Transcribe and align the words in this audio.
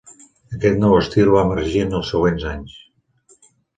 Aquest 0.57 0.79
nou 0.83 0.95
estil 1.01 1.29
va 1.35 1.43
emergir 1.49 1.83
en 1.83 1.93
els 1.99 2.09
següents 2.15 2.47
anys. 2.55 2.79